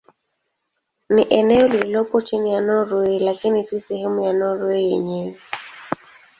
Ni 1.09 1.27
eneo 1.29 1.67
lililopo 1.67 2.21
chini 2.21 2.53
ya 2.53 2.61
Norwei 2.61 3.19
lakini 3.19 3.63
si 3.63 3.79
sehemu 3.79 4.21
ya 4.23 4.33
Norwei 4.33 4.91
yenyewe. 4.91 5.37